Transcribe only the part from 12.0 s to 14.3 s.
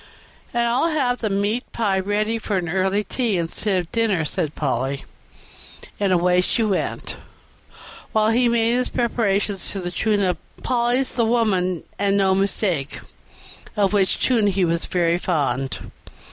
no mistake", of which